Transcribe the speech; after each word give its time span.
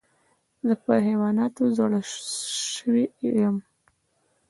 زه 0.67 0.73
پر 0.83 0.97
حیواناتو 1.07 1.63
زړه 1.77 1.99
سوى 2.75 3.05
لرم. 3.23 3.57